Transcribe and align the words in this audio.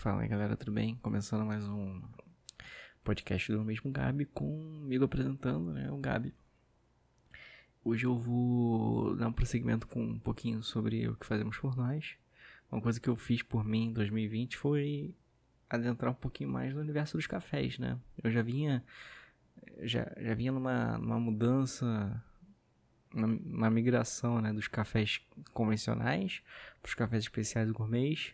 Fala 0.00 0.22
aí 0.22 0.28
galera, 0.28 0.56
tudo 0.56 0.72
bem? 0.72 0.96
Começando 1.02 1.44
mais 1.44 1.62
um 1.68 2.00
podcast 3.04 3.52
do 3.52 3.62
mesmo 3.62 3.92
Gabi, 3.92 4.24
comigo 4.24 5.04
apresentando, 5.04 5.74
né, 5.74 5.92
o 5.92 5.98
Gabi. 5.98 6.34
Hoje 7.84 8.06
eu 8.06 8.18
vou 8.18 9.14
dar 9.14 9.28
um 9.28 9.32
prosseguimento 9.32 9.86
com 9.86 10.02
um 10.02 10.18
pouquinho 10.18 10.62
sobre 10.62 11.06
o 11.06 11.14
que 11.16 11.26
fazemos 11.26 11.58
por 11.58 11.76
nós. 11.76 12.16
Uma 12.72 12.80
coisa 12.80 12.98
que 12.98 13.10
eu 13.10 13.14
fiz 13.14 13.42
por 13.42 13.62
mim 13.62 13.88
em 13.88 13.92
2020 13.92 14.56
foi 14.56 15.14
adentrar 15.68 16.12
um 16.12 16.14
pouquinho 16.14 16.48
mais 16.48 16.72
no 16.72 16.80
universo 16.80 17.18
dos 17.18 17.26
cafés, 17.26 17.78
né? 17.78 17.98
Eu 18.24 18.30
já 18.30 18.40
vinha 18.40 18.82
já, 19.82 20.10
já 20.18 20.32
vinha 20.32 20.50
numa, 20.50 20.96
numa 20.96 21.20
mudança, 21.20 22.24
uma, 23.12 23.68
migração 23.70 24.40
né, 24.40 24.50
dos 24.50 24.66
cafés 24.66 25.20
convencionais 25.52 26.40
para 26.80 26.88
os 26.88 26.94
cafés 26.94 27.24
especiais 27.24 27.68
e 27.68 27.72
gourmets. 27.72 28.32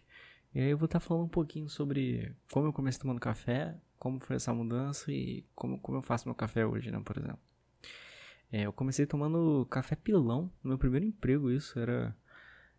E 0.57 0.61
aí 0.61 0.71
eu 0.71 0.79
vou 0.79 0.87
estar 0.87 1.01
tá 1.01 1.07
falando 1.07 1.25
um 1.25 1.29
pouquinho 1.29 1.69
sobre 1.69 2.35
como 2.51 2.67
eu 2.67 2.73
comecei 2.73 2.99
tomando 2.99 3.21
café, 3.21 3.77
como 3.99 4.19
foi 4.19 4.37
essa 4.37 4.55
mudança 4.55 5.13
e 5.13 5.45
como, 5.55 5.79
como 5.79 5.99
eu 5.99 6.03
faço 6.03 6.27
meu 6.27 6.35
café 6.35 6.65
hoje, 6.65 6.91
né, 6.91 6.99
por 7.05 7.19
exemplo. 7.19 7.39
É, 8.51 8.63
eu 8.63 8.73
comecei 8.73 9.05
tomando 9.05 9.67
café 9.67 9.95
pilão, 9.95 10.51
no 10.65 10.69
meu 10.71 10.79
primeiro 10.79 11.05
emprego 11.05 11.51
isso 11.51 11.79
era... 11.79 12.17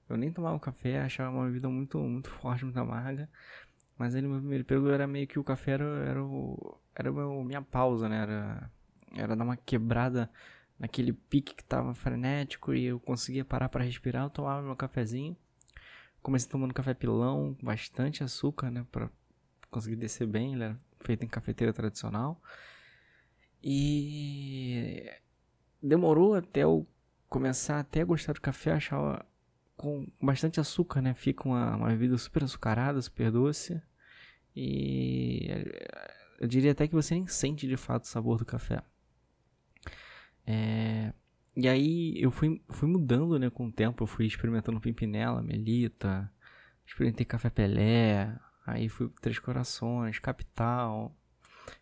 Eu 0.09 0.17
nem 0.17 0.31
tomava 0.31 0.59
café, 0.59 1.01
achava 1.01 1.29
uma 1.29 1.45
bebida 1.45 1.69
muito, 1.69 1.99
muito 1.99 2.31
forte, 2.31 2.65
muito 2.65 2.79
amarga. 2.79 3.29
Mas 3.95 4.15
aí 4.15 4.23
no 4.23 4.29
meu 4.29 4.39
primeiro 4.39 4.63
emprego 4.63 4.89
era 4.89 5.05
meio 5.05 5.27
que 5.27 5.37
o 5.37 5.43
café 5.43 5.73
era, 5.73 5.85
era, 5.85 6.23
o, 6.23 6.79
era 6.95 7.11
meu, 7.11 7.43
minha 7.43 7.61
pausa, 7.61 8.09
né? 8.09 8.23
Era, 8.23 8.71
era 9.15 9.35
dar 9.35 9.43
uma 9.43 9.55
quebrada 9.55 10.31
naquele 10.79 11.13
pique 11.13 11.53
que 11.53 11.63
tava 11.63 11.93
frenético 11.93 12.73
e 12.73 12.85
eu 12.85 12.99
conseguia 12.99 13.45
parar 13.45 13.69
para 13.69 13.83
respirar, 13.83 14.23
eu 14.23 14.31
tomava 14.31 14.63
meu 14.63 14.75
cafezinho. 14.75 15.37
Comecei 16.21 16.49
tomando 16.49 16.73
café 16.73 16.93
pilão, 16.93 17.55
bastante 17.61 18.23
açúcar, 18.23 18.69
né? 18.69 18.85
Pra 18.91 19.09
conseguir 19.69 19.95
descer 19.95 20.27
bem, 20.27 20.53
ele 20.53 20.63
era 20.63 20.79
feito 20.99 21.23
em 21.23 21.27
cafeteira 21.27 21.71
tradicional. 21.71 22.41
E 23.63 25.09
demorou 25.81 26.35
até 26.35 26.61
eu 26.63 26.87
começar 27.29 27.79
até 27.79 28.01
a 28.01 28.05
gostar 28.05 28.33
do 28.33 28.41
café, 28.41 28.71
achava 28.71 29.25
com 29.75 30.07
bastante 30.21 30.59
açúcar, 30.59 31.01
né? 31.01 31.13
Fica 31.13 31.47
uma, 31.47 31.75
uma 31.75 31.87
bebida 31.89 32.17
super 32.17 32.43
açucarada, 32.43 33.01
super 33.01 33.31
doce. 33.31 33.81
E 34.55 35.47
eu 36.39 36.47
diria 36.47 36.71
até 36.71 36.87
que 36.87 36.95
você 36.95 37.13
nem 37.13 37.27
sente 37.27 37.67
de 37.67 37.77
fato 37.77 38.05
o 38.05 38.07
sabor 38.07 38.39
do 38.39 38.45
café. 38.45 38.81
É, 40.45 41.13
e 41.59 41.67
aí 41.67 42.13
eu 42.21 42.29
fui, 42.29 42.61
fui 42.69 42.87
mudando 42.87 43.39
né, 43.39 43.49
com 43.49 43.65
o 43.65 43.71
tempo, 43.71 44.03
eu 44.03 44.07
fui 44.07 44.27
experimentando 44.27 44.79
Pimpinela, 44.79 45.41
Melita, 45.41 46.31
experimentei 46.85 47.25
Café 47.25 47.49
Pelé, 47.49 48.31
aí 48.63 48.87
fui 48.87 49.09
Três 49.19 49.39
Corações, 49.39 50.19
Capital, 50.19 51.15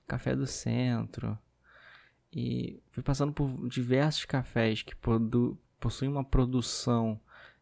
Café 0.08 0.34
do 0.34 0.48
Centro. 0.48 1.38
E 2.32 2.82
fui 2.92 3.04
passando 3.04 3.34
por 3.34 3.68
diversos 3.68 4.24
cafés 4.24 4.82
que 4.82 4.96
possuem 5.78 6.10
uma 6.10 6.24
produção 6.24 7.20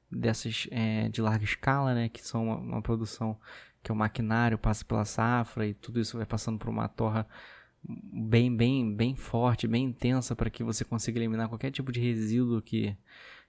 dessas 0.09 0.67
é, 0.69 1.09
de 1.09 1.19
larga 1.19 1.43
escala, 1.43 1.95
né, 1.95 2.09
que 2.09 2.21
são 2.21 2.45
uma, 2.45 2.57
uma, 2.57 2.81
produção 2.83 3.39
que 3.81 3.91
é 3.91 3.93
o 3.93 3.97
maquinário 3.97 4.59
passa 4.59 4.85
pela 4.85 5.03
safra 5.03 5.65
e 5.65 5.73
tudo 5.73 5.99
isso 5.99 6.17
vai 6.17 6.27
passando 6.27 6.59
por 6.59 6.69
uma 6.69 6.87
torra 6.87 7.27
bem 7.83 8.55
bem 8.55 8.95
bem 8.95 9.15
forte, 9.15 9.67
bem 9.67 9.85
intensa 9.85 10.35
para 10.35 10.49
que 10.49 10.63
você 10.63 10.85
consiga 10.85 11.19
eliminar 11.19 11.49
qualquer 11.49 11.71
tipo 11.71 11.91
de 11.91 11.99
resíduo 11.99 12.61
que 12.61 12.95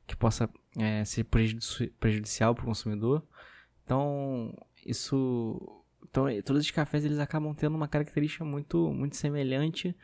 que 0.07 0.17
possa 0.17 0.51
é, 0.77 1.05
ser 1.05 1.25
prejudici 1.25 1.89
prejudicial 2.01 2.55
para 2.55 2.63
o 2.63 2.67
consumidor. 2.67 3.23
Então 3.85 4.55
isso 4.85 5.85
então 6.03 6.27
todos 6.43 6.63
os 6.63 6.71
cafés 6.71 7.05
eles 7.05 7.19
acabam 7.19 7.55
tendo 7.55 7.77
uma 7.77 7.89
característica 7.89 8.45
muito 8.45 8.93
muito 8.93 9.17
semelhante 9.17 9.97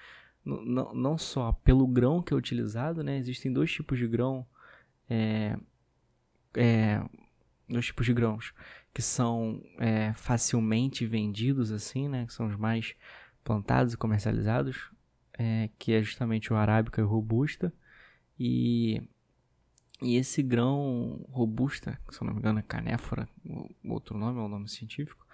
não, 0.44 0.94
não 0.94 1.18
só 1.18 1.52
pelo 1.52 1.86
grão 1.86 2.22
que 2.22 2.32
é 2.32 2.36
utilizado, 2.36 3.02
né? 3.02 3.18
Existem 3.18 3.52
dois 3.52 3.70
tipos 3.70 3.98
de 3.98 4.06
grão 4.06 4.46
é, 5.08 5.56
é, 6.54 7.02
dois 7.68 7.86
tipos 7.86 8.06
de 8.06 8.12
grãos 8.12 8.54
que 8.92 9.02
são 9.02 9.62
é, 9.78 10.12
facilmente 10.14 11.06
vendidos 11.06 11.70
assim, 11.70 12.08
né? 12.08 12.26
Que 12.26 12.32
são 12.32 12.46
os 12.46 12.56
mais 12.56 12.94
plantados 13.44 13.94
e 13.94 13.96
comercializados, 13.96 14.90
é, 15.34 15.70
que 15.78 15.92
é 15.92 16.02
justamente 16.02 16.52
o 16.52 16.56
arábica 16.56 17.00
e 17.00 17.04
o 17.04 17.08
robusta. 17.08 17.72
E, 18.38 19.02
e 20.02 20.16
esse 20.16 20.42
grão 20.42 21.24
robusta, 21.30 21.98
que 22.06 22.14
se 22.14 22.22
eu 22.22 22.26
não 22.26 22.34
me 22.34 22.40
engano 22.40 22.58
é 22.58 22.62
canéfora, 22.62 23.28
outro 23.84 24.16
nome 24.16 24.38
é 24.38 24.42
o 24.42 24.48
nome 24.48 24.68
científico, 24.68 25.26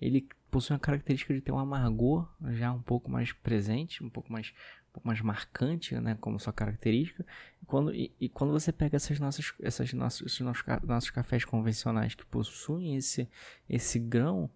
ele 0.00 0.26
possui 0.50 0.74
uma 0.74 0.80
característica 0.80 1.34
de 1.34 1.40
ter 1.40 1.52
um 1.52 1.58
amargor 1.58 2.28
já 2.50 2.72
um 2.72 2.82
pouco 2.82 3.10
mais 3.10 3.32
presente, 3.32 4.02
um 4.02 4.10
pouco 4.10 4.32
mais 4.32 4.52
pouco 4.94 5.08
mais 5.08 5.20
marcante, 5.20 5.96
né, 5.96 6.16
como 6.20 6.38
sua 6.38 6.52
característica. 6.52 7.26
E 7.60 7.66
quando, 7.66 7.92
e, 7.92 8.14
e, 8.20 8.28
quando 8.28 8.52
você 8.52 8.72
pega 8.72 8.96
essas 8.96 9.18
nossas, 9.18 9.52
essas 9.60 9.92
nossos, 9.92 10.22
esses 10.24 10.40
nossos, 10.40 10.64
nossos 10.84 11.10
cafés 11.10 11.44
convencionais 11.44 12.14
que 12.14 12.24
possuem 12.24 12.94
esse, 12.94 13.28
esse 13.68 13.98
grão, 13.98 14.48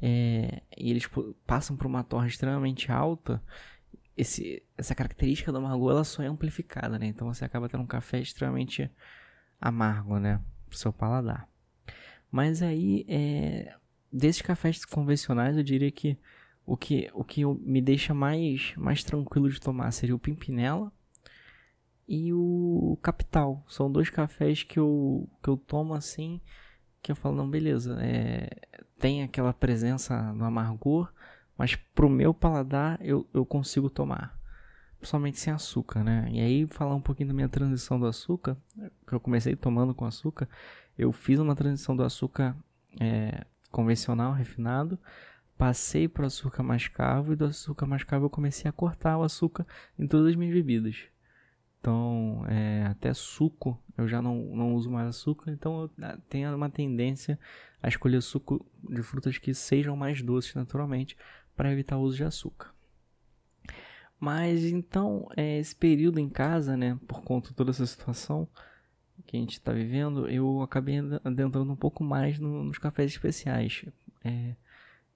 é, 0.00 0.62
e 0.76 0.90
eles 0.90 1.08
passam 1.46 1.76
por 1.76 1.86
uma 1.86 2.04
torre 2.04 2.28
extremamente 2.28 2.90
alta, 2.92 3.42
esse, 4.16 4.62
essa 4.76 4.94
característica 4.94 5.52
do 5.52 5.58
amargor 5.58 5.92
ela 5.92 6.04
só 6.04 6.22
é 6.22 6.26
amplificada, 6.26 6.98
né? 6.98 7.06
Então 7.06 7.32
você 7.32 7.44
acaba 7.44 7.68
tendo 7.68 7.82
um 7.82 7.86
café 7.86 8.18
extremamente 8.18 8.90
amargo, 9.60 10.18
né, 10.18 10.40
pro 10.68 10.78
seu 10.78 10.92
paladar. 10.92 11.48
Mas 12.30 12.62
aí, 12.62 13.04
é, 13.08 13.74
desses 14.12 14.42
cafés 14.42 14.84
convencionais, 14.84 15.56
eu 15.56 15.62
diria 15.62 15.90
que 15.90 16.18
o 16.64 16.76
que, 16.76 17.08
o 17.14 17.22
que 17.22 17.44
me 17.44 17.80
deixa 17.80 18.12
mais, 18.12 18.74
mais 18.76 19.04
tranquilo 19.04 19.48
de 19.48 19.60
tomar 19.60 19.90
seria 19.92 20.14
o 20.14 20.18
Pimpinela 20.18 20.92
e 22.08 22.32
o 22.32 22.98
Capital. 23.02 23.64
São 23.68 23.90
dois 23.90 24.10
cafés 24.10 24.62
que 24.62 24.78
eu, 24.78 25.28
que 25.42 25.48
eu 25.48 25.56
tomo 25.56 25.94
assim, 25.94 26.40
que 27.06 27.12
eu 27.12 27.16
falo, 27.16 27.36
não, 27.36 27.48
beleza, 27.48 27.96
é, 28.00 28.50
tem 28.98 29.22
aquela 29.22 29.52
presença 29.52 30.32
no 30.32 30.44
amargor, 30.44 31.12
mas 31.56 31.76
pro 31.76 32.10
meu 32.10 32.34
paladar 32.34 32.98
eu, 33.00 33.24
eu 33.32 33.46
consigo 33.46 33.88
tomar. 33.88 34.36
Principalmente 34.98 35.38
sem 35.38 35.52
açúcar, 35.52 36.02
né? 36.02 36.28
E 36.32 36.40
aí, 36.40 36.66
falar 36.66 36.96
um 36.96 37.00
pouquinho 37.00 37.28
da 37.28 37.34
minha 37.34 37.48
transição 37.48 38.00
do 38.00 38.06
açúcar, 38.06 38.56
que 39.06 39.12
eu 39.12 39.20
comecei 39.20 39.54
tomando 39.54 39.94
com 39.94 40.04
açúcar, 40.04 40.48
eu 40.98 41.12
fiz 41.12 41.38
uma 41.38 41.54
transição 41.54 41.94
do 41.94 42.02
açúcar 42.02 42.56
é, 42.98 43.46
convencional, 43.70 44.32
refinado, 44.32 44.98
passei 45.56 46.08
para 46.08 46.26
açúcar 46.26 46.64
mascavo 46.64 47.34
e 47.34 47.36
do 47.36 47.44
açúcar 47.44 47.86
mascavo 47.86 48.24
eu 48.24 48.30
comecei 48.30 48.68
a 48.68 48.72
cortar 48.72 49.16
o 49.16 49.22
açúcar 49.22 49.64
em 49.96 50.08
todas 50.08 50.30
as 50.30 50.34
minhas 50.34 50.52
bebidas. 50.52 51.04
Então, 51.80 52.44
é, 52.48 52.86
até 52.86 53.14
suco 53.14 53.80
eu 53.96 54.06
já 54.08 54.20
não, 54.20 54.36
não 54.54 54.74
uso 54.74 54.90
mais 54.90 55.08
açúcar, 55.08 55.50
então 55.50 55.82
eu 55.82 55.90
ah, 56.02 56.18
tenho 56.28 56.54
uma 56.54 56.68
tendência 56.68 57.38
a 57.82 57.88
escolher 57.88 58.20
suco 58.20 58.64
de 58.88 59.02
frutas 59.02 59.38
que 59.38 59.54
sejam 59.54 59.96
mais 59.96 60.20
doces 60.20 60.54
naturalmente 60.54 61.16
para 61.54 61.72
evitar 61.72 61.96
o 61.96 62.02
uso 62.02 62.16
de 62.16 62.24
açúcar. 62.24 62.74
Mas 64.18 64.64
então, 64.64 65.28
é, 65.36 65.58
esse 65.58 65.74
período 65.74 66.18
em 66.18 66.28
casa, 66.28 66.76
né, 66.76 66.98
por 67.06 67.22
conta 67.22 67.50
de 67.50 67.54
toda 67.54 67.70
essa 67.70 67.86
situação 67.86 68.48
que 69.26 69.36
a 69.36 69.40
gente 69.40 69.52
está 69.52 69.72
vivendo, 69.72 70.28
eu 70.28 70.62
acabei 70.62 70.98
adentrando 71.24 71.72
um 71.72 71.76
pouco 71.76 72.04
mais 72.04 72.38
no, 72.38 72.64
nos 72.64 72.78
cafés 72.78 73.10
especiais. 73.10 73.84
É, 74.24 74.54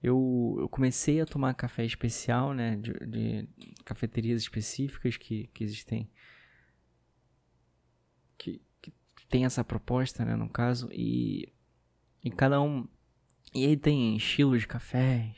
eu, 0.01 0.57
eu 0.59 0.69
comecei 0.69 1.21
a 1.21 1.25
tomar 1.25 1.53
café 1.53 1.85
especial, 1.85 2.53
né, 2.53 2.75
de, 2.75 2.93
de 3.05 3.47
cafeterias 3.85 4.41
específicas 4.41 5.17
que, 5.17 5.47
que 5.53 5.63
existem, 5.63 6.09
que, 8.41 8.61
que 8.81 9.27
tem 9.27 9.45
essa 9.45 9.63
proposta, 9.63 10.25
né, 10.25 10.35
no 10.35 10.49
caso, 10.49 10.89
e, 10.91 11.51
e 12.23 12.31
cada 12.31 12.61
um, 12.61 12.87
e 13.53 13.65
aí 13.65 13.77
tem 13.77 14.15
estilos 14.15 14.61
de 14.61 14.67
cafés, 14.67 15.35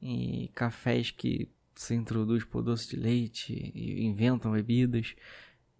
e 0.00 0.50
cafés 0.54 1.10
que 1.10 1.50
se 1.74 1.94
introduz 1.94 2.44
por 2.44 2.62
doce 2.62 2.90
de 2.90 2.96
leite 2.96 3.52
e 3.74 4.04
inventam 4.04 4.52
bebidas. 4.52 5.14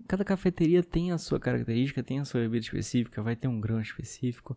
Cada 0.06 0.24
cafeteria 0.24 0.82
tem 0.82 1.10
a 1.10 1.18
sua 1.18 1.40
característica, 1.40 2.02
tem 2.02 2.20
a 2.20 2.24
sua 2.24 2.40
bebida 2.40 2.64
específica, 2.64 3.22
vai 3.22 3.34
ter 3.34 3.48
um 3.48 3.60
grão 3.60 3.80
específico. 3.80 4.56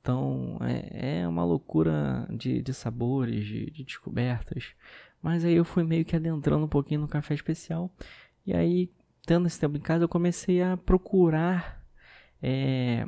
Então 0.00 0.58
é, 0.60 1.20
é 1.20 1.28
uma 1.28 1.44
loucura 1.44 2.26
de, 2.30 2.60
de 2.60 2.74
sabores, 2.74 3.46
de, 3.46 3.70
de, 3.70 3.84
descobertas. 3.84 4.74
Mas 5.22 5.44
aí 5.44 5.54
eu 5.54 5.64
fui 5.64 5.84
meio 5.84 6.04
que 6.04 6.16
adentrando 6.16 6.64
um 6.64 6.68
pouquinho 6.68 7.02
no 7.02 7.08
café 7.08 7.34
especial. 7.34 7.94
E 8.44 8.52
aí, 8.52 8.90
tendo 9.24 9.46
esse 9.46 9.58
tempo 9.58 9.76
em 9.76 9.80
casa, 9.80 10.04
eu 10.04 10.08
comecei 10.08 10.62
a 10.62 10.76
procurar 10.76 11.84
é, 12.42 13.06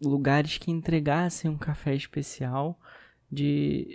lugares 0.00 0.58
que 0.58 0.70
entregassem 0.70 1.50
um 1.50 1.58
café 1.58 1.94
especial 1.94 2.80
de, 3.30 3.86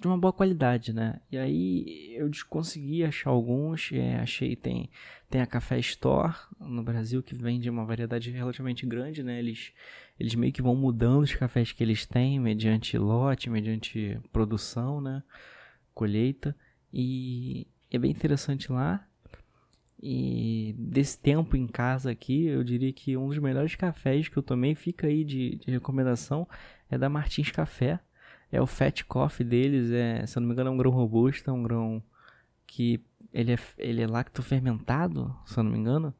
de 0.00 0.06
uma 0.06 0.16
boa 0.16 0.32
qualidade, 0.32 0.92
né? 0.92 1.20
E 1.30 1.36
aí 1.36 2.14
eu 2.16 2.30
consegui 2.48 3.04
achar 3.04 3.30
alguns, 3.30 3.90
é, 3.92 4.16
achei 4.16 4.54
tem 4.54 4.90
tem 5.28 5.40
a 5.40 5.46
Café 5.46 5.80
Store 5.80 6.32
no 6.60 6.82
Brasil 6.84 7.20
que 7.20 7.34
vende 7.34 7.68
uma 7.68 7.84
variedade 7.84 8.30
relativamente 8.30 8.86
grande, 8.86 9.22
né? 9.22 9.38
Eles 9.38 9.72
eles 10.18 10.34
meio 10.36 10.52
que 10.52 10.62
vão 10.62 10.76
mudando 10.76 11.22
os 11.22 11.34
cafés 11.34 11.72
que 11.72 11.82
eles 11.82 12.06
têm 12.06 12.38
mediante 12.38 12.96
lote, 12.96 13.50
mediante 13.50 14.20
produção, 14.32 15.00
né? 15.00 15.24
Colheita. 15.92 16.56
E 16.92 17.66
é 17.90 17.98
bem 17.98 18.12
interessante 18.12 18.70
lá. 18.70 19.04
E 20.06 20.74
desse 20.76 21.18
tempo 21.18 21.56
em 21.56 21.66
casa 21.66 22.10
aqui, 22.10 22.44
eu 22.44 22.62
diria 22.62 22.92
que 22.92 23.16
um 23.16 23.26
dos 23.26 23.38
melhores 23.38 23.74
cafés 23.74 24.28
que 24.28 24.36
eu 24.36 24.42
tomei, 24.42 24.74
fica 24.74 25.06
aí 25.06 25.24
de, 25.24 25.56
de 25.56 25.70
recomendação, 25.70 26.46
é 26.90 26.98
da 26.98 27.08
Martins 27.08 27.50
Café. 27.50 27.98
É 28.52 28.60
o 28.60 28.66
Fat 28.66 29.02
Coffee 29.04 29.46
deles, 29.46 29.90
é, 29.90 30.26
se 30.26 30.36
eu 30.36 30.42
não 30.42 30.48
me 30.48 30.52
engano 30.52 30.68
é 30.68 30.72
um 30.74 30.76
grão 30.76 30.90
robusto, 30.90 31.48
é 31.48 31.52
um 31.54 31.62
grão 31.62 32.02
que 32.66 33.00
ele 33.32 33.54
é, 33.54 33.58
ele 33.78 34.02
é 34.02 34.06
lacto 34.06 34.42
fermentado, 34.42 35.34
se 35.46 35.58
eu 35.58 35.64
não 35.64 35.72
me 35.72 35.78
engano. 35.78 36.12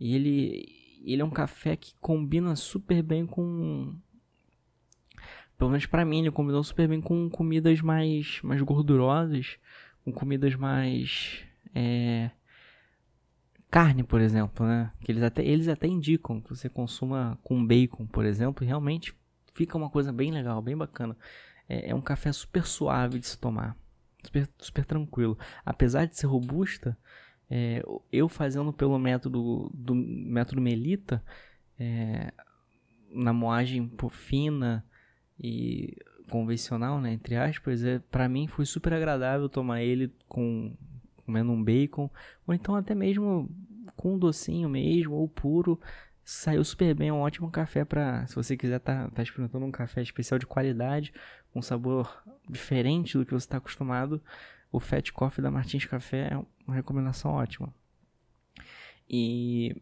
E 0.00 0.14
ele, 0.14 1.02
ele 1.04 1.20
é 1.20 1.24
um 1.24 1.30
café 1.30 1.76
que 1.76 1.92
combina 2.00 2.56
super 2.56 3.02
bem 3.02 3.26
com... 3.26 3.94
Pelo 5.58 5.68
menos 5.68 5.84
pra 5.84 6.06
mim, 6.06 6.20
ele 6.20 6.30
combinou 6.30 6.64
super 6.64 6.88
bem 6.88 7.02
com 7.02 7.28
comidas 7.28 7.82
mais, 7.82 8.40
mais 8.42 8.62
gordurosas, 8.62 9.58
com 10.02 10.10
comidas 10.10 10.54
mais... 10.54 11.44
É, 11.74 12.30
carne, 13.70 14.02
por 14.02 14.20
exemplo, 14.20 14.66
né? 14.66 14.90
Que 15.00 15.12
eles 15.12 15.22
até, 15.22 15.44
eles 15.44 15.68
até 15.68 15.86
indicam 15.86 16.40
que 16.40 16.50
você 16.50 16.68
consuma 16.68 17.38
com 17.42 17.64
bacon, 17.64 18.06
por 18.06 18.24
exemplo, 18.24 18.64
e 18.64 18.66
realmente 18.66 19.14
fica 19.54 19.76
uma 19.76 19.90
coisa 19.90 20.12
bem 20.12 20.32
legal, 20.32 20.60
bem 20.60 20.76
bacana. 20.76 21.16
É, 21.68 21.90
é 21.90 21.94
um 21.94 22.00
café 22.00 22.32
super 22.32 22.66
suave 22.66 23.18
de 23.18 23.26
se 23.26 23.38
tomar, 23.38 23.76
super, 24.24 24.48
super 24.58 24.84
tranquilo. 24.84 25.38
Apesar 25.64 26.06
de 26.06 26.16
ser 26.16 26.26
robusta, 26.26 26.98
é, 27.48 27.82
eu 28.12 28.28
fazendo 28.28 28.72
pelo 28.72 28.98
método 28.98 29.70
do 29.72 29.94
método 29.94 30.60
Melita, 30.60 31.22
é, 31.78 32.32
na 33.12 33.32
moagem 33.32 33.90
fina 34.10 34.84
e 35.38 35.96
convencional, 36.28 37.00
né, 37.00 37.12
entre 37.12 37.34
aspas, 37.34 37.82
é, 37.82 37.98
para 37.98 38.28
mim 38.28 38.46
foi 38.46 38.64
super 38.64 38.92
agradável 38.92 39.48
tomar 39.48 39.82
ele 39.82 40.12
com 40.28 40.72
comendo 41.30 41.52
um 41.52 41.62
bacon, 41.62 42.10
ou 42.44 42.52
então 42.52 42.74
até 42.74 42.92
mesmo 42.92 43.48
com 43.94 44.14
um 44.14 44.18
docinho 44.18 44.68
mesmo, 44.68 45.14
ou 45.14 45.28
puro. 45.28 45.80
Saiu 46.24 46.62
super 46.64 46.94
bem, 46.94 47.08
é 47.08 47.12
um 47.12 47.20
ótimo 47.20 47.50
café 47.50 47.84
para 47.84 48.26
se 48.26 48.34
você 48.34 48.56
quiser 48.56 48.80
tá, 48.80 49.08
tá 49.10 49.22
experimentando 49.22 49.64
um 49.64 49.70
café 49.70 50.02
especial 50.02 50.38
de 50.38 50.46
qualidade, 50.46 51.12
com 51.52 51.62
sabor 51.62 52.22
diferente 52.48 53.16
do 53.16 53.24
que 53.24 53.32
você 53.32 53.46
está 53.46 53.58
acostumado. 53.58 54.20
O 54.72 54.78
Fat 54.78 55.10
Coffee 55.12 55.42
da 55.42 55.50
Martins 55.50 55.84
Café 55.84 56.32
é 56.32 56.36
uma 56.66 56.74
recomendação 56.74 57.32
ótima. 57.32 57.72
E, 59.08 59.74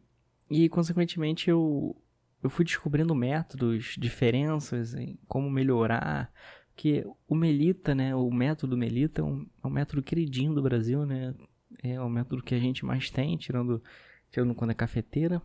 e 0.51 0.69
consequentemente 0.69 1.51
eu, 1.51 1.95
eu 2.43 2.49
fui 2.49 2.65
descobrindo 2.65 3.15
métodos, 3.15 3.97
diferenças 3.99 4.95
em 4.95 5.19
como 5.27 5.51
melhorar, 5.51 6.33
que 6.79 7.05
o 7.27 7.35
Melita, 7.35 7.93
né, 7.93 8.15
o 8.15 8.31
método 8.31 8.77
Melita 8.77 9.21
é 9.21 9.25
um, 9.25 9.45
é 9.65 9.67
um 9.67 9.71
método 9.71 10.01
queridinho 10.01 10.55
do 10.55 10.63
Brasil, 10.63 11.05
né? 11.05 11.35
É 11.83 12.01
o 12.01 12.09
método 12.09 12.41
que 12.41 12.55
a 12.55 12.59
gente 12.59 12.87
mais 12.87 13.11
tem, 13.11 13.37
tirando, 13.37 13.83
tirando 14.31 14.55
quando 14.55 14.71
é 14.71 14.75
cafeteira, 14.75 15.43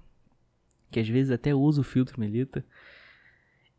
que 0.92 1.00
às 1.00 1.10
vezes 1.10 1.32
até 1.32 1.54
usa 1.54 1.82
o 1.82 1.84
filtro 1.84 2.20
Melita. 2.20 2.64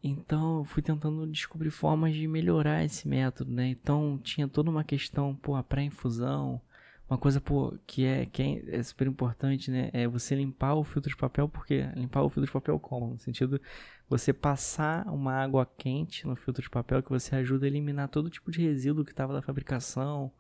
Então, 0.03 0.59
eu 0.59 0.65
fui 0.65 0.83
tentando 0.83 1.29
descobrir 1.29 1.71
formas 1.71 2.13
de 2.17 2.27
melhorar 2.27 2.85
esse 2.85 3.07
método, 3.07 3.53
né? 3.53 3.69
Então, 3.69 4.19
tinha 4.21 4.49
toda 4.49 4.69
uma 4.69 4.83
questão, 4.83 5.33
pô, 5.37 5.55
a 5.55 5.63
pré-infusão, 5.63 6.61
uma 7.09 7.17
coisa 7.17 7.41
pô, 7.41 7.79
que, 7.87 8.05
é, 8.05 8.27
que 8.27 8.43
é, 8.43 8.79
é, 8.79 8.83
super 8.83 9.07
importante, 9.07 9.71
né? 9.71 9.91
É 9.93 10.09
você 10.09 10.35
limpar 10.35 10.75
o 10.75 10.83
filtro 10.83 11.09
de 11.09 11.17
papel, 11.17 11.49
porque 11.49 11.83
limpar 11.95 12.23
o 12.23 12.29
filtro 12.29 12.47
de 12.47 12.53
papel 12.53 12.81
como? 12.81 13.11
No 13.11 13.19
sentido 13.21 13.61
você 14.09 14.33
passar 14.33 15.07
uma 15.09 15.33
água 15.33 15.67
quente 15.79 16.27
no 16.27 16.37
filtro 16.37 16.63
de 16.63 16.71
papel 16.71 17.03
que 17.03 17.11
você 17.11 17.37
ajuda 17.37 17.67
a 17.67 17.69
eliminar 17.69 18.09
todo 18.09 18.31
tipo 18.31 18.51
de 18.51 18.63
resíduo 18.63 19.05
que 19.05 19.13
estava 19.13 19.33
da 19.33 19.43
fabricação 19.43 20.31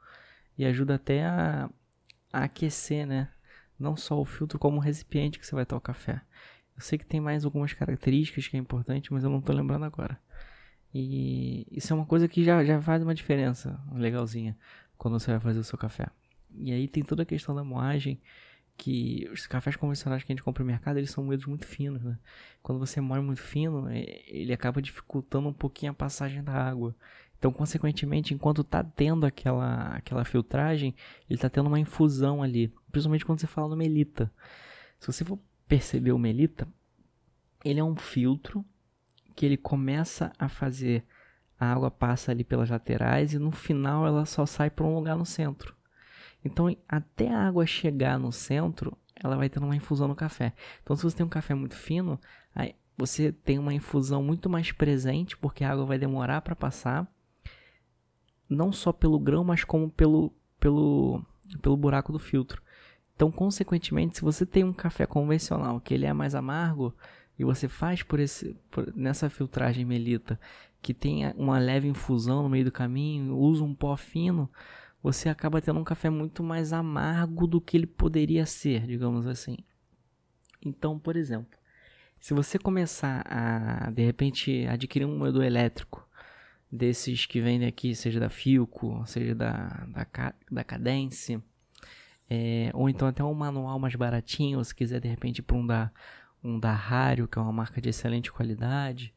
e 0.57 0.65
ajuda 0.65 0.97
até 0.97 1.25
a, 1.25 1.71
a, 2.33 2.45
aquecer, 2.45 3.07
né? 3.07 3.31
Não 3.79 3.97
só 3.97 4.21
o 4.21 4.25
filtro, 4.25 4.59
como 4.59 4.77
o 4.77 4.81
recipiente 4.81 5.39
que 5.39 5.47
você 5.47 5.55
vai 5.55 5.67
tomar 5.67 5.79
o 5.79 5.83
café. 5.83 6.23
Eu 6.77 6.83
sei 6.83 6.99
que 6.99 7.07
tem 7.07 7.21
mais 7.21 7.45
algumas 7.45 7.73
características 7.73 8.47
que 8.47 8.57
é 8.57 8.61
importante, 8.61 9.13
mas 9.13 9.25
eu 9.25 9.31
não 9.31 9.39
estou 9.39 9.55
lembrando 9.55 9.85
agora. 9.85 10.19
E 10.93 11.67
isso 11.71 11.93
é 11.93 11.97
uma 11.97 12.07
coisa 12.07 12.29
que 12.29 12.45
já, 12.45 12.65
já 12.65 12.81
faz 12.81 13.03
uma 13.03 13.15
diferença 13.15 13.81
legalzinha 13.93 14.57
quando 14.97 15.19
você 15.19 15.33
vai 15.33 15.41
fazer 15.41 15.59
o 15.59 15.65
seu 15.65 15.79
café. 15.79 16.07
E 16.57 16.73
aí 16.73 16.87
tem 16.87 17.03
toda 17.03 17.25
a 17.25 17.27
questão 17.27 17.55
da 17.55 17.65
moagem 17.65 18.21
que 18.77 19.29
os 19.33 19.47
cafés 19.47 19.77
convencionais 19.77 20.23
que 20.23 20.33
a 20.33 20.35
gente 20.35 20.43
compra 20.43 20.63
no 20.63 20.71
mercado, 20.71 20.99
eles 20.99 21.11
são 21.11 21.25
moídos 21.25 21.47
muito 21.47 21.67
finos, 21.67 22.03
né? 22.03 22.19
Quando 22.63 22.79
você 22.79 23.01
moe 23.01 23.21
muito 23.21 23.41
fino, 23.41 23.89
é, 23.89 24.23
ele 24.27 24.53
acaba 24.53 24.83
dificultando 24.83 25.49
um 25.49 25.53
pouquinho 25.53 25.93
a 25.93 25.95
passagem 25.95 26.43
da 26.43 26.53
água. 26.53 26.95
Então, 27.39 27.53
consequentemente, 27.53 28.33
enquanto 28.33 28.63
está 28.63 28.83
tendo 28.83 29.27
aquela, 29.27 29.97
aquela 29.97 30.25
filtragem, 30.25 30.95
ele 31.29 31.37
está 31.37 31.49
tendo 31.51 31.67
uma 31.67 31.79
infusão 31.79 32.43
ali. 32.43 32.73
Principalmente 32.91 33.25
quando 33.25 33.41
você 33.41 33.47
fala 33.47 33.69
no 33.69 33.77
melita. 33.77 34.33
Se 34.99 35.07
você 35.07 35.25
for 35.25 35.39
perceber 35.69 36.13
o 36.13 36.19
melita, 36.19 36.67
ele 37.65 37.81
é 37.81 37.85
um 37.85 37.97
filtro 37.97 38.65
que 39.35 39.45
ele 39.45 39.57
começa 39.57 40.33
a 40.39 40.49
fazer 40.49 41.05
a 41.59 41.73
água 41.73 41.91
passa 41.91 42.33
ali 42.33 42.45
pelas 42.45 42.71
laterais 42.71 43.33
e 43.33 43.39
no 43.39 43.51
final 43.51 44.07
ela 44.07 44.25
só 44.25 44.45
sai 44.45 44.71
para 44.71 44.85
um 44.85 44.95
lugar 44.95 45.17
no 45.17 45.25
centro. 45.27 45.75
Então, 46.45 46.75
até 46.89 47.33
a 47.33 47.47
água 47.47 47.67
chegar 47.67 48.19
no 48.19 48.31
centro, 48.31 48.97
ela 49.17 49.37
vai 49.37 49.49
tendo 49.49 49.65
uma 49.65 49.77
infusão 49.77 50.07
no 50.07 50.15
café. 50.15 50.53
Então, 50.83 50.95
se 50.95 51.03
você 51.03 51.17
tem 51.17 51.27
um 51.27 51.31
café 51.31 51.55
muito 51.55 51.75
fino, 51.75 52.21
você 52.97 53.33
tem 53.33 53.59
uma 53.59 53.75
infusão 53.75 54.23
muito 54.23 54.49
mais 54.49 54.71
presente, 54.71 55.37
porque 55.37 55.65
a 55.65 55.73
água 55.73 55.85
vai 55.85 55.99
demorar 55.99 56.43
para 56.43 56.55
passar, 56.55 57.07
não 58.49 58.73
só 58.73 58.93
pelo 58.93 59.19
grão, 59.19 59.43
mas 59.43 59.65
como 59.65 59.91
pelo, 59.91 60.33
pelo, 60.61 61.25
pelo 61.61 61.77
buraco 61.77 62.13
do 62.13 62.19
filtro. 62.19 62.63
Então, 63.15 63.31
consequentemente, 63.31 64.17
se 64.17 64.23
você 64.23 64.47
tem 64.47 64.65
um 64.65 64.73
café 64.73 65.07
convencional 65.07 65.81
que 65.81 65.95
ele 65.95 66.07
é 66.07 66.13
mais 66.13 66.35
amargo 66.35 66.95
e 67.39 67.45
você 67.45 67.69
faz 67.69 68.03
por 68.03 68.21
esse 68.21 68.57
por, 68.71 68.93
nessa 68.95 69.29
filtragem 69.29 69.85
melita 69.85 70.39
que 70.81 70.93
tem 70.93 71.27
uma 71.37 71.59
leve 71.59 71.89
infusão 71.89 72.43
no 72.43 72.49
meio 72.49 72.67
do 72.67 72.73
caminho, 72.73 73.37
usa 73.37 73.65
um 73.65 73.75
pó 73.75 73.97
fino, 73.97 74.51
você 75.05 75.29
acaba 75.29 75.61
tendo 75.61 75.79
um 75.79 75.85
café 75.85 76.09
muito 76.09 76.43
mais 76.43 76.73
amargo 76.73 77.47
do 77.47 77.61
que 77.61 77.77
ele 77.77 77.87
poderia 77.87 78.47
ser, 78.47 78.87
digamos 78.87 79.27
assim. 79.27 79.59
Então, 80.65 80.99
por 80.99 81.15
exemplo, 81.15 81.59
se 82.19 82.33
você 82.33 82.59
começar 82.59 83.23
a 83.29 83.91
de 83.91 84.03
repente 84.03 84.67
adquirir 84.67 85.05
um 85.05 85.19
moedor 85.19 85.45
elétrico 85.45 86.09
desses 86.73 87.27
que 87.27 87.39
vendem 87.39 87.69
aqui, 87.69 87.95
seja 87.95 88.19
da 88.19 88.31
Filco, 88.31 89.05
seja 89.07 89.35
da, 89.35 89.69
da, 89.89 90.35
da 90.51 90.65
Cadence, 90.65 91.39
é, 92.31 92.71
ou 92.73 92.89
então 92.89 93.07
até 93.07 93.23
um 93.23 93.35
manual 93.35 93.79
mais 93.79 93.95
baratinho, 93.95 94.65
se 94.65 94.75
quiser 94.75 95.01
de 95.01 95.09
repente 95.09 95.43
para 95.43 95.57
um 95.59 95.67
da, 95.67 95.91
um 96.43 96.59
da 96.59 96.73
Rario, 96.73 97.29
que 97.29 97.39
é 97.39 97.43
uma 97.43 97.53
marca 97.53 97.79
de 97.79 97.91
excelente 97.91 98.33
qualidade, 98.33 99.13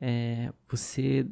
é, 0.00 0.52
você 0.68 1.24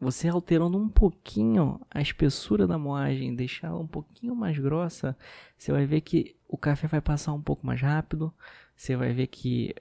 você 0.00 0.28
alterando 0.28 0.78
um 0.78 0.88
pouquinho 0.88 1.80
a 1.90 2.00
espessura 2.00 2.66
da 2.66 2.78
moagem, 2.78 3.34
deixar 3.34 3.68
ela 3.68 3.78
um 3.78 3.86
pouquinho 3.86 4.34
mais 4.34 4.58
grossa, 4.58 5.16
você 5.56 5.72
vai 5.72 5.86
ver 5.86 6.00
que 6.00 6.36
o 6.48 6.56
café 6.56 6.86
vai 6.86 7.00
passar 7.00 7.32
um 7.32 7.42
pouco 7.42 7.66
mais 7.66 7.80
rápido, 7.80 8.32
você 8.76 8.96
vai 8.96 9.12
ver 9.12 9.28
que 9.28 9.74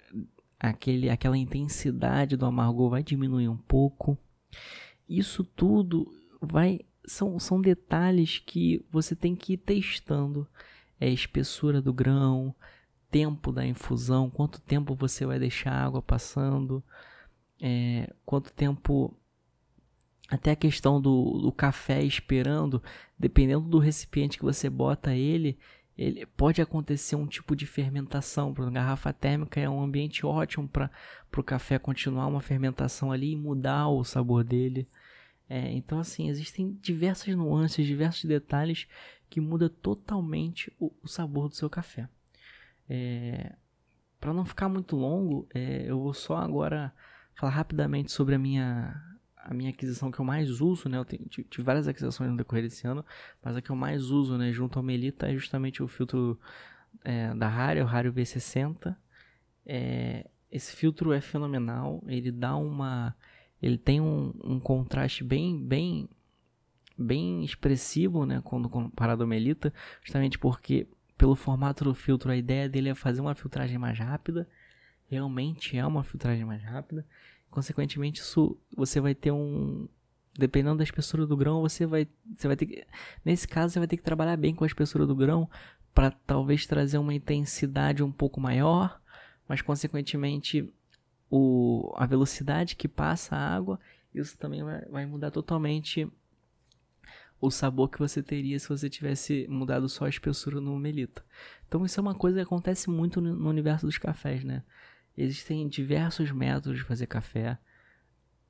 aquele, 0.60 1.10
aquela 1.10 1.38
intensidade 1.38 2.38
do 2.38 2.46
amargor 2.46 2.90
vai 2.90 3.04
diminuir 3.04 3.50
um 3.50 3.58
pouco. 3.58 4.18
Isso 5.08 5.44
tudo 5.44 6.08
vai 6.42 6.80
são, 7.06 7.38
são 7.40 7.62
detalhes 7.62 8.40
que 8.40 8.86
você 8.90 9.16
tem 9.16 9.36
que 9.36 9.54
ir 9.54 9.58
testando. 9.58 10.48
É 11.00 11.08
a 11.08 11.12
espessura 11.12 11.82
do 11.82 11.94
grão, 11.94 12.56
tempo 13.12 13.52
da 13.52 13.66
infusão, 13.66 14.30
quanto 14.30 14.62
tempo 14.62 14.96
você 14.96 15.26
vai 15.26 15.38
deixar 15.38 15.72
a 15.72 15.86
água 15.86 16.02
passando, 16.02 16.84
é, 17.62 18.12
quanto 18.26 18.52
tempo 18.54 19.16
até 20.34 20.52
a 20.52 20.56
questão 20.56 21.00
do, 21.00 21.40
do 21.40 21.52
café 21.52 22.02
esperando, 22.02 22.82
dependendo 23.20 23.68
do 23.68 23.78
recipiente 23.78 24.40
que 24.40 24.44
você 24.44 24.68
bota 24.68 25.14
ele, 25.14 25.60
ele 25.96 26.26
pode 26.26 26.60
acontecer 26.60 27.16
um 27.16 27.28
tipo 27.28 27.56
de 27.56 27.68
fermentação. 27.68 28.52
Por 28.52 28.70
garrafa 28.72 29.14
térmica 29.14 29.60
é 29.60 29.70
um 29.70 29.84
ambiente 29.84 30.26
ótimo 30.26 30.68
para 30.68 30.90
o 31.38 31.44
café 31.44 31.78
continuar 31.78 32.26
uma 32.26 32.42
fermentação 32.42 33.12
ali 33.12 33.34
e 33.34 33.36
mudar 33.36 33.88
o 33.90 34.04
sabor 34.04 34.44
dele. 34.44 34.88
É, 35.48 35.72
então, 35.72 36.00
assim, 36.00 36.30
existem 36.30 36.80
diversas 36.82 37.36
nuances, 37.36 37.86
diversos 37.86 38.26
detalhes 38.26 38.88
que 39.30 39.40
muda 39.40 39.70
totalmente 39.70 40.74
o, 40.80 40.92
o 41.04 41.08
sabor 41.08 41.48
do 41.48 41.56
seu 41.56 41.70
café. 41.70 42.10
É, 42.90 43.54
para 44.20 44.34
não 44.34 44.46
ficar 44.46 44.68
muito 44.68 44.96
longo, 44.96 45.48
é, 45.54 45.84
eu 45.88 46.00
vou 46.00 46.14
só 46.14 46.38
agora 46.38 46.92
falar 47.36 47.52
rapidamente 47.52 48.12
sobre 48.12 48.34
a 48.34 48.40
minha 48.40 49.13
a 49.44 49.54
minha 49.54 49.70
aquisição 49.70 50.10
que 50.12 50.20
eu 50.20 50.26
mais 50.26 50.62
uso, 50.62 50.88
né? 50.88 50.98
Eu 50.98 51.06
tenho, 51.06 51.26
tive 51.28 51.64
várias 51.64 51.88
aquisições 51.88 52.32
no 52.32 52.38
decorrer 52.38 52.64
desse 52.64 52.88
ano, 52.88 53.06
mas 53.44 53.56
a 53.58 53.62
que 53.62 53.70
eu 53.70 53.76
mais 53.76 54.10
uso, 54.10 54.38
né, 54.38 54.52
junto 54.52 54.80
ao 54.80 54.84
Melita, 54.84 55.30
é 55.30 55.34
justamente 55.34 55.84
o 55.84 55.88
filtro 55.88 56.40
é, 57.04 57.34
da 57.34 57.48
Rario, 57.48 57.84
o 57.84 57.88
Rario 57.88 58.14
V60. 58.14 58.96
É, 59.66 60.30
esse 60.52 60.76
filtro 60.76 61.12
é 61.12 61.20
fenomenal. 61.20 62.02
Ele 62.08 62.32
dá 62.32 62.56
uma. 62.56 63.16
Ele 63.62 63.78
tem 63.78 64.00
um, 64.00 64.34
um 64.44 64.60
contraste 64.60 65.24
bem, 65.24 65.62
bem, 65.62 66.10
bem 66.98 67.44
expressivo, 67.44 68.26
né? 68.26 68.42
Quando 68.44 68.70
comparado 68.70 69.24
ao 69.24 69.28
Melita, 69.28 69.74
justamente 70.02 70.38
porque 70.40 70.88
pelo 71.18 71.36
formato 71.36 71.84
do 71.84 71.94
filtro 71.94 72.32
a 72.32 72.36
ideia 72.36 72.68
dele 72.68 72.90
é 72.90 72.96
fazer 72.96 73.22
uma 73.22 73.36
filtragem 73.36 73.78
mais 73.78 73.98
rápida. 73.98 74.48
Realmente 75.10 75.78
é 75.78 75.86
uma 75.86 76.04
filtragem 76.04 76.46
mais 76.46 76.64
rápida. 76.64 77.06
Consequentemente, 77.54 78.20
isso 78.20 78.58
você 78.76 79.00
vai 79.00 79.14
ter 79.14 79.32
um, 79.32 79.88
dependendo 80.36 80.78
da 80.78 80.84
espessura 80.84 81.28
do 81.28 81.38
grão, 81.38 81.62
você 81.62 81.86
vai, 81.86 82.08
você 82.36 82.48
vai 82.48 82.58
ter 82.58 82.66
que, 82.66 82.84
nesse 83.24 83.48
caso, 83.48 83.72
você 83.72 83.80
vai 83.80 83.88
ter 83.88 83.96
que 83.96 84.02
trabalhar 84.02 84.36
bem 84.38 84.56
com 84.56 84.64
a 84.64 84.68
espessura 84.68 85.06
do 85.06 85.16
grão 85.16 85.48
para 85.94 86.10
talvez 86.10 86.66
trazer 86.66 86.98
uma 86.98 87.14
intensidade 87.14 88.02
um 88.02 88.12
pouco 88.12 88.42
maior, 88.42 89.00
mas 89.48 89.62
consequentemente 89.62 90.68
o, 91.30 91.94
a 91.96 92.08
velocidade 92.08 92.76
que 92.76 92.88
passa 92.88 93.36
a 93.36 93.56
água, 93.56 93.80
isso 94.16 94.36
também 94.36 94.64
vai, 94.64 94.82
vai 94.86 95.06
mudar 95.06 95.30
totalmente 95.30 96.12
o 97.40 97.52
sabor 97.52 97.88
que 97.88 98.00
você 98.00 98.24
teria 98.24 98.58
se 98.58 98.68
você 98.68 98.90
tivesse 98.90 99.46
mudado 99.48 99.88
só 99.88 100.06
a 100.06 100.10
espessura 100.10 100.60
no 100.60 100.76
melita. 100.80 101.24
Então 101.68 101.86
isso 101.86 102.00
é 102.00 102.02
uma 102.02 102.16
coisa 102.16 102.38
que 102.38 102.44
acontece 102.44 102.90
muito 102.90 103.22
no, 103.22 103.32
no 103.32 103.48
universo 103.48 103.86
dos 103.86 104.00
cafés, 104.00 104.44
né? 104.44 104.64
Existem 105.18 105.68
diversos 105.68 106.32
métodos 106.32 106.80
de 106.80 106.86
fazer 106.86 107.08
café. 107.08 107.58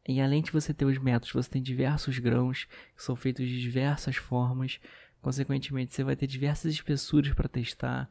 E 0.08 0.20
além 0.22 0.42
de 0.42 0.52
você 0.52 0.74
ter 0.74 0.86
os 0.86 0.98
métodos, 0.98 1.34
você 1.34 1.50
tem 1.50 1.62
diversos 1.62 2.20
grãos 2.20 2.66
que 2.96 3.04
são 3.04 3.16
feitos 3.16 3.48
de 3.48 3.62
diversas 3.62 4.16
formas. 4.16 4.80
Consequentemente, 5.22 5.94
você 5.94 6.04
vai 6.04 6.16
ter 6.16 6.28
diversas 6.28 6.74
espessuras 6.74 7.34
para 7.34 7.48
testar. 7.48 8.10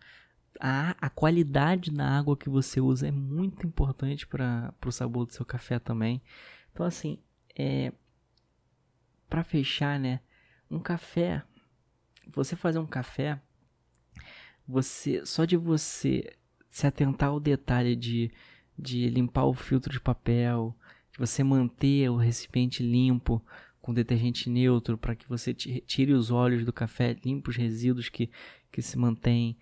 A, 0.61 0.95
a 1.01 1.11
qualidade 1.11 1.91
da 1.91 2.07
água 2.07 2.37
que 2.37 2.49
você 2.49 2.81
usa 2.81 3.09
é 3.09 3.11
muito 3.11 3.67
importante 3.67 4.27
para 4.27 4.75
o 4.87 4.93
sabor 4.93 5.27
do 5.27 5.33
seu 5.33 5.45
café 5.45 5.79
também. 5.79 6.23
Então, 6.73 6.87
assim, 6.87 7.19
é, 7.57 7.93
para 9.29 9.43
fechar, 9.43 9.99
né? 9.99 10.21
Um 10.71 10.79
café, 10.79 11.43
você 12.27 12.57
fazer 12.57 12.79
um 12.79 12.87
café, 12.87 13.41
você 14.67 15.25
só 15.27 15.45
de 15.45 15.57
você 15.57 16.35
se 16.73 16.87
atentar 16.87 17.29
ao 17.29 17.39
detalhe 17.39 17.95
de, 17.95 18.31
de 18.77 19.09
limpar 19.11 19.45
o 19.45 19.53
filtro 19.53 19.93
de 19.93 20.01
papel, 20.01 20.75
de 21.13 21.19
você 21.19 21.45
manter 21.45 22.09
o 22.09 22.17
recipiente 22.17 22.83
limpo 22.83 23.45
com 23.83 23.93
detergente 23.93 24.49
neutro 24.49 24.97
para 24.97 25.15
que 25.15 25.29
você 25.29 25.53
tire 25.53 26.15
os 26.15 26.31
óleos 26.31 26.65
do 26.65 26.73
café, 26.73 27.15
limpe 27.23 27.51
os 27.51 27.57
resíduos 27.57 28.09
que, 28.09 28.31
que 28.73 28.81
se 28.81 28.97
mantêm, 28.97 29.55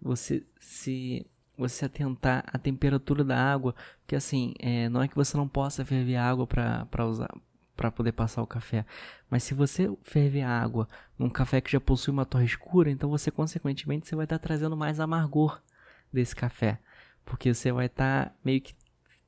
você 0.00 0.44
se 0.60 1.26
você 1.56 1.86
atentar 1.86 2.44
à 2.46 2.58
temperatura 2.58 3.24
da 3.24 3.36
água, 3.36 3.74
porque 4.00 4.14
assim, 4.14 4.52
é, 4.60 4.88
não 4.90 5.02
é 5.02 5.08
que 5.08 5.16
você 5.16 5.36
não 5.36 5.48
possa 5.48 5.84
ferver 5.84 6.16
água 6.16 6.46
para 6.46 7.06
usar 7.06 7.30
para 7.74 7.92
poder 7.92 8.10
passar 8.10 8.42
o 8.42 8.46
café, 8.46 8.84
mas 9.30 9.44
se 9.44 9.54
você 9.54 9.88
ferver 10.02 10.42
água 10.42 10.88
num 11.16 11.30
café 11.30 11.60
que 11.60 11.70
já 11.70 11.80
possui 11.80 12.12
uma 12.12 12.26
torre 12.26 12.44
escura, 12.44 12.90
então 12.90 13.08
você 13.08 13.30
consequentemente 13.30 14.08
você 14.08 14.16
vai 14.16 14.24
estar 14.24 14.38
tá 14.38 14.48
trazendo 14.48 14.76
mais 14.76 14.98
amargor 14.98 15.62
desse 16.12 16.34
café, 16.34 16.80
porque 17.24 17.52
você 17.52 17.72
vai 17.72 17.86
estar 17.86 18.26
tá 18.26 18.34
meio 18.44 18.60
que 18.60 18.74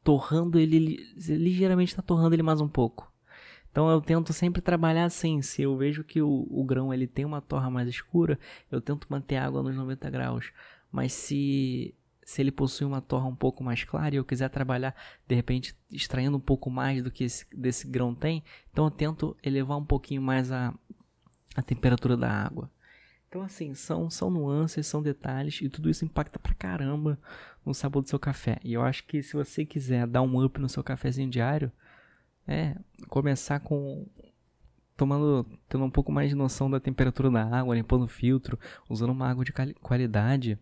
torrando 0.03 0.59
ele, 0.59 0.99
ligeiramente 1.17 1.93
está 1.93 2.03
torrando 2.03 2.35
ele 2.35 2.43
mais 2.43 2.61
um 2.61 2.69
pouco. 2.69 3.11
Então 3.71 3.89
eu 3.89 4.01
tento 4.01 4.33
sempre 4.33 4.61
trabalhar 4.61 5.05
assim, 5.05 5.43
se 5.43 5.63
eu 5.63 5.77
vejo 5.77 6.03
que 6.03 6.21
o, 6.21 6.47
o 6.51 6.65
grão 6.65 6.93
ele 6.93 7.07
tem 7.07 7.25
uma 7.25 7.41
torra 7.41 7.71
mais 7.71 7.89
escura, 7.89 8.39
eu 8.71 8.81
tento 8.81 9.07
manter 9.09 9.37
a 9.37 9.47
água 9.47 9.63
nos 9.63 9.77
90 9.77 10.11
graus. 10.11 10.53
Mas 10.91 11.13
se 11.13 11.95
se 12.31 12.41
ele 12.41 12.53
possui 12.53 12.87
uma 12.87 13.01
torra 13.01 13.27
um 13.27 13.35
pouco 13.35 13.65
mais 13.65 13.83
clara 13.83 14.15
e 14.15 14.19
eu 14.19 14.25
quiser 14.25 14.49
trabalhar 14.51 14.95
de 15.27 15.35
repente 15.35 15.75
extraindo 15.91 16.37
um 16.37 16.41
pouco 16.41 16.71
mais 16.71 17.03
do 17.03 17.11
que 17.11 17.25
esse, 17.25 17.45
desse 17.53 17.89
grão 17.89 18.15
tem, 18.15 18.45
então 18.71 18.85
eu 18.85 18.91
tento 18.91 19.37
elevar 19.43 19.77
um 19.77 19.85
pouquinho 19.85 20.23
mais 20.23 20.53
a, 20.53 20.73
a 21.57 21.63
temperatura 21.63 22.17
da 22.17 22.31
água. 22.31 22.71
Então, 23.31 23.43
assim, 23.43 23.75
são, 23.75 24.11
são 24.11 24.29
nuances, 24.29 24.89
são 24.89 25.01
detalhes 25.01 25.61
e 25.63 25.69
tudo 25.69 25.89
isso 25.89 26.05
impacta 26.05 26.37
pra 26.37 26.53
caramba 26.53 27.17
no 27.65 27.73
sabor 27.73 28.03
do 28.03 28.09
seu 28.09 28.19
café. 28.19 28.59
E 28.65 28.73
eu 28.73 28.83
acho 28.83 29.07
que 29.07 29.23
se 29.23 29.35
você 29.35 29.65
quiser 29.65 30.05
dar 30.05 30.21
um 30.23 30.45
up 30.45 30.61
no 30.61 30.69
seu 30.69 30.83
cafezinho 30.83 31.31
diário, 31.31 31.71
é 32.45 32.75
começar 33.09 33.61
com 33.61 34.05
tomando, 34.97 35.47
tendo 35.69 35.85
um 35.85 35.91
pouco 35.91 36.11
mais 36.11 36.31
de 36.31 36.35
noção 36.35 36.69
da 36.69 36.81
temperatura 36.81 37.31
da 37.31 37.45
água, 37.45 37.77
limpando 37.77 38.03
o 38.03 38.09
filtro, 38.09 38.59
usando 38.89 39.11
uma 39.11 39.31
água 39.31 39.45
de 39.45 39.53
qualidade, 39.81 40.59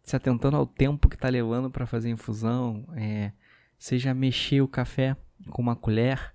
se 0.00 0.14
atentando 0.14 0.56
ao 0.56 0.68
tempo 0.68 1.08
que 1.08 1.16
está 1.16 1.28
levando 1.28 1.68
para 1.68 1.84
fazer 1.84 2.10
a 2.10 2.12
infusão, 2.12 2.88
é, 2.94 3.32
seja 3.76 4.14
mexer 4.14 4.60
o 4.60 4.68
café 4.68 5.16
com 5.50 5.60
uma 5.60 5.74
colher 5.74 6.32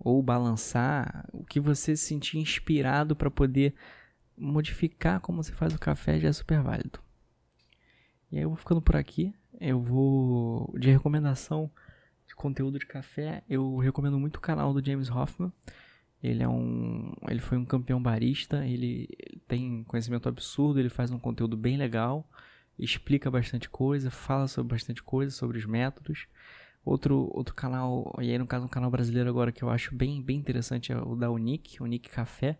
ou 0.00 0.20
balançar, 0.20 1.28
o 1.32 1.44
que 1.44 1.60
você 1.60 1.94
se 1.94 2.08
sentir 2.08 2.38
inspirado 2.38 3.14
para 3.14 3.30
poder 3.30 3.72
modificar 4.42 5.20
como 5.20 5.42
você 5.42 5.52
faz 5.52 5.74
o 5.74 5.78
café 5.78 6.18
já 6.18 6.28
é 6.28 6.32
super 6.32 6.60
válido. 6.60 6.98
E 8.30 8.36
aí 8.36 8.42
eu 8.42 8.48
vou 8.48 8.56
ficando 8.56 8.82
por 8.82 8.96
aqui. 8.96 9.34
Eu 9.60 9.80
vou 9.80 10.74
de 10.78 10.90
recomendação 10.90 11.70
de 12.26 12.34
conteúdo 12.34 12.78
de 12.78 12.86
café, 12.86 13.42
eu 13.48 13.76
recomendo 13.76 14.18
muito 14.18 14.36
o 14.36 14.40
canal 14.40 14.72
do 14.72 14.84
James 14.84 15.10
Hoffman. 15.10 15.52
Ele 16.22 16.42
é 16.42 16.48
um, 16.48 17.12
ele 17.28 17.40
foi 17.40 17.58
um 17.58 17.64
campeão 17.64 18.02
barista, 18.02 18.64
ele 18.64 19.08
tem 19.46 19.84
conhecimento 19.84 20.28
absurdo, 20.28 20.80
ele 20.80 20.88
faz 20.88 21.10
um 21.10 21.18
conteúdo 21.18 21.56
bem 21.56 21.76
legal, 21.76 22.26
explica 22.78 23.30
bastante 23.30 23.68
coisa, 23.68 24.10
fala 24.10 24.48
sobre 24.48 24.72
bastante 24.72 25.02
coisa, 25.02 25.30
sobre 25.30 25.58
os 25.58 25.66
métodos. 25.66 26.26
Outro, 26.84 27.30
outro 27.32 27.54
canal, 27.54 28.12
e 28.20 28.30
aí 28.30 28.38
no 28.38 28.46
caso 28.46 28.64
um 28.64 28.68
canal 28.68 28.90
brasileiro 28.90 29.28
agora 29.28 29.52
que 29.52 29.62
eu 29.62 29.70
acho 29.70 29.94
bem, 29.94 30.22
bem 30.22 30.38
interessante 30.38 30.90
é 30.90 30.96
o 30.96 31.14
da 31.14 31.30
Unique, 31.30 31.82
Unique 31.82 32.08
Café. 32.08 32.58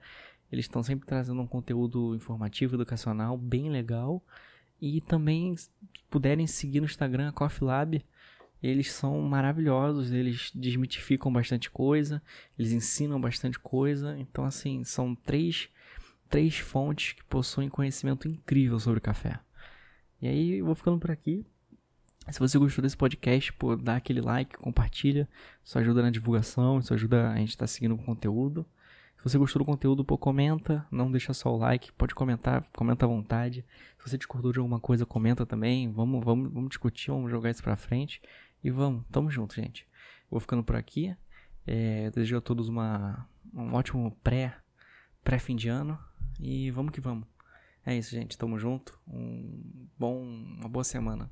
Eles 0.53 0.67
estão 0.67 0.83
sempre 0.83 1.07
trazendo 1.07 1.41
um 1.41 1.47
conteúdo 1.47 2.15
informativo, 2.15 2.77
educacional, 2.77 3.39
bem 3.39 3.71
legal. 3.71 4.23
E 4.79 5.01
também, 5.01 5.55
puderem 6.11 6.47
seguir 6.47 6.81
no 6.81 6.87
Instagram, 6.87 7.31
a 7.31 7.33
Coffee 7.33 7.67
Lab. 7.67 8.05
Eles 8.63 8.93
são 8.93 9.21
maravilhosos, 9.23 10.13
eles 10.13 10.53
desmitificam 10.55 11.33
bastante 11.33 11.71
coisa, 11.71 12.23
eles 12.59 12.71
ensinam 12.71 13.19
bastante 13.19 13.59
coisa. 13.59 14.17
Então, 14.19 14.45
assim, 14.45 14.85
são 14.85 15.15
três, 15.15 15.71
três 16.29 16.59
fontes 16.59 17.15
que 17.15 17.25
possuem 17.25 17.71
conhecimento 17.71 18.29
incrível 18.29 18.79
sobre 18.79 19.01
café. 19.01 19.41
E 20.21 20.29
aí, 20.29 20.59
eu 20.59 20.67
vou 20.67 20.75
ficando 20.75 20.99
por 20.99 21.11
aqui. 21.11 21.45
Se 22.31 22.39
você 22.39 22.59
gostou 22.59 22.83
desse 22.83 22.97
podcast, 22.97 23.53
pô, 23.55 23.75
dá 23.75 23.97
aquele 23.97 24.21
like, 24.21 24.57
compartilha. 24.59 25.29
Isso 25.65 25.79
ajuda 25.79 26.03
na 26.03 26.11
divulgação, 26.11 26.79
isso 26.79 26.93
ajuda 26.93 27.31
a 27.31 27.37
gente 27.37 27.51
estar 27.51 27.65
tá 27.65 27.67
seguindo 27.67 27.95
o 27.95 27.99
conteúdo. 27.99 28.67
Se 29.23 29.29
você 29.31 29.39
gostou 29.39 29.61
do 29.61 29.65
conteúdo, 29.65 30.05
pô, 30.05 30.19
comenta, 30.19 30.85
não 30.91 31.09
deixa 31.09 31.33
só 31.33 31.55
o 31.55 31.57
like, 31.57 31.93
pode 31.93 32.13
comentar, 32.13 32.67
comenta 32.73 33.07
à 33.07 33.09
vontade. 33.09 33.65
Se 33.97 34.11
você 34.11 34.19
discordou 34.19 34.53
de 34.53 34.59
alguma 34.59 34.81
coisa, 34.81 35.07
comenta 35.07 35.47
também. 35.47 35.93
Vamos, 35.93 36.25
vamos, 36.25 36.53
vamos 36.53 36.71
discutir, 36.71 37.13
vamos 37.13 37.31
jogar 37.31 37.51
isso 37.51 37.63
pra 37.63 37.77
frente. 37.77 38.21
E 38.65 38.69
vamos, 38.69 39.05
tamo 39.13 39.31
junto, 39.31 39.55
gente. 39.55 39.87
Vou 40.29 40.41
ficando 40.41 40.65
por 40.65 40.75
aqui. 40.75 41.17
É, 41.65 42.11
desejo 42.11 42.39
a 42.39 42.41
todos 42.41 42.69
uma, 42.69 43.29
um 43.55 43.75
ótimo 43.75 44.11
pré, 44.25 44.57
pré-fim 45.23 45.55
de 45.55 45.69
ano. 45.69 45.97
E 46.41 46.73
vamos 46.73 46.91
que 46.91 47.01
vamos. 47.01 47.29
É 47.87 47.97
isso, 47.97 48.11
gente. 48.11 48.37
Tamo 48.37 48.59
junto. 48.59 48.99
Um 49.07 49.87
bom, 49.97 50.21
uma 50.21 50.69
boa 50.69 50.83
semana. 50.83 51.31